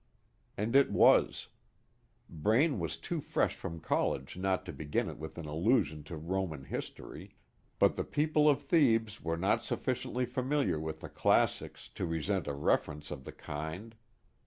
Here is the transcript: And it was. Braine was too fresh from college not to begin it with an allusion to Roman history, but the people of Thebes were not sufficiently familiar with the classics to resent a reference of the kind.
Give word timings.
And 0.57 0.75
it 0.75 0.89
was. 0.91 1.49
Braine 2.27 2.79
was 2.79 2.97
too 2.97 3.21
fresh 3.21 3.53
from 3.53 3.79
college 3.79 4.35
not 4.35 4.65
to 4.65 4.73
begin 4.73 5.07
it 5.07 5.19
with 5.19 5.37
an 5.37 5.45
allusion 5.45 6.03
to 6.05 6.17
Roman 6.17 6.63
history, 6.63 7.35
but 7.77 7.95
the 7.95 8.03
people 8.03 8.49
of 8.49 8.63
Thebes 8.63 9.21
were 9.21 9.37
not 9.37 9.63
sufficiently 9.63 10.25
familiar 10.25 10.79
with 10.79 11.01
the 11.01 11.09
classics 11.09 11.87
to 11.89 12.07
resent 12.07 12.47
a 12.47 12.53
reference 12.53 13.11
of 13.11 13.25
the 13.25 13.31
kind. 13.31 13.93